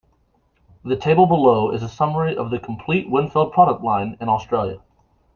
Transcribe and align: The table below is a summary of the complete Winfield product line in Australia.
The 0.83 0.95
table 0.95 1.27
below 1.27 1.69
is 1.69 1.83
a 1.83 1.87
summary 1.87 2.35
of 2.35 2.49
the 2.49 2.57
complete 2.57 3.07
Winfield 3.07 3.53
product 3.53 3.83
line 3.83 4.17
in 4.19 4.29
Australia. 4.29 4.79